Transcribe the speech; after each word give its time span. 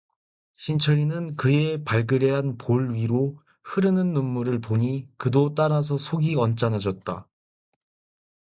신철이는 0.57 1.35
그의 1.35 1.83
발그레한 1.83 2.57
볼 2.57 2.91
위로 2.95 3.39
흐르는 3.63 4.13
눈물을 4.13 4.59
보니 4.59 5.07
그도 5.17 5.53
따라서 5.53 5.99
속이 5.99 6.33
언짢아졌다. 6.37 7.29